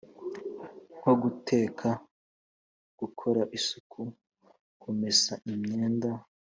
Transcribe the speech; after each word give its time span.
nko 0.97 1.11
guteka, 1.21 1.87
gukora 2.99 3.41
isuku, 3.57 4.01
kumesa 4.81 5.33
imyenda 5.51 6.09